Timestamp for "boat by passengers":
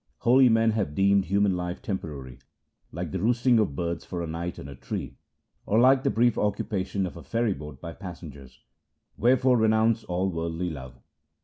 7.53-8.63